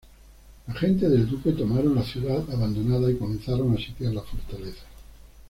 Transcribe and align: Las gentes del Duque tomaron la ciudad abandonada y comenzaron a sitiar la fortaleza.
Las 0.65 0.77
gentes 0.79 1.11
del 1.11 1.29
Duque 1.29 1.51
tomaron 1.51 1.93
la 1.93 2.01
ciudad 2.01 2.43
abandonada 2.51 3.11
y 3.11 3.17
comenzaron 3.17 3.75
a 3.75 3.77
sitiar 3.77 4.11
la 4.15 4.23
fortaleza. 4.23 4.81